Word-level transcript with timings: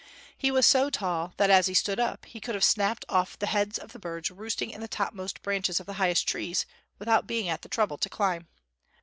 He 0.35 0.49
was 0.49 0.65
so 0.65 0.89
tall 0.89 1.35
that, 1.37 1.51
as 1.51 1.67
he 1.67 1.75
stood 1.75 1.99
up, 1.99 2.25
he 2.25 2.39
could 2.39 2.55
have 2.55 2.63
snapped 2.63 3.05
off 3.07 3.37
the 3.37 3.45
heads 3.45 3.77
of 3.77 3.91
the 3.93 3.99
birds 3.99 4.31
roosting 4.31 4.71
in 4.71 4.81
the 4.81 4.87
topmost 4.87 5.43
branches 5.43 5.79
of 5.79 5.85
the 5.85 5.93
highest 6.01 6.27
trees, 6.27 6.65
without 6.97 7.27
being 7.27 7.47
at 7.47 7.61
the 7.61 7.69
trouble 7.69 7.99
to 7.99 8.09
climb. 8.09 8.47